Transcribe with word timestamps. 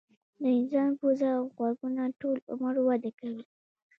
د 0.41 0.43
انسان 0.57 0.89
پوزه 0.99 1.29
او 1.37 1.43
غوږونه 1.55 2.03
ټول 2.19 2.37
عمر 2.51 2.75
وده 2.87 3.11
کوي. 3.19 3.43